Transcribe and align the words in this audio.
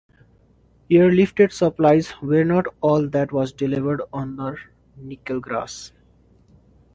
Airlifted 0.89 1.51
supplies 1.51 2.11
were 2.23 2.43
not 2.43 2.65
all 2.81 3.07
that 3.09 3.31
was 3.31 3.53
delivered 3.53 4.01
under 4.11 4.57
Nickel 4.97 5.39
Grass. 5.39 5.91